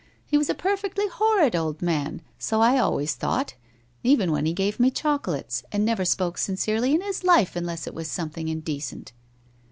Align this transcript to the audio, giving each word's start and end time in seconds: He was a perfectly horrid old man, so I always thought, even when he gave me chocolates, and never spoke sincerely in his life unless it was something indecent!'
He 0.25 0.35
was 0.35 0.49
a 0.49 0.55
perfectly 0.55 1.07
horrid 1.07 1.55
old 1.55 1.83
man, 1.83 2.23
so 2.39 2.59
I 2.59 2.79
always 2.79 3.13
thought, 3.13 3.53
even 4.01 4.31
when 4.31 4.47
he 4.47 4.51
gave 4.53 4.79
me 4.79 4.89
chocolates, 4.89 5.63
and 5.71 5.85
never 5.85 6.05
spoke 6.05 6.39
sincerely 6.39 6.95
in 6.95 7.01
his 7.01 7.23
life 7.23 7.55
unless 7.55 7.85
it 7.85 7.93
was 7.93 8.09
something 8.09 8.47
indecent!' 8.47 9.11